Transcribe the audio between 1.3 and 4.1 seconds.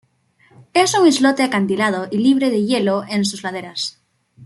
acantilado y libre de hielo en sus laderas.